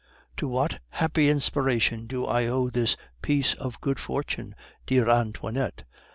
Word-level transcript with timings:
"To 0.37 0.47
what 0.47 0.79
happy 0.89 1.29
inspiration 1.29 2.07
do 2.07 2.25
I 2.25 2.47
owe 2.47 2.71
this 2.71 2.97
piece 3.21 3.53
of 3.53 3.79
good 3.81 3.99
fortune, 3.99 4.55
dear 4.87 5.07
Antoinette?" 5.07 5.83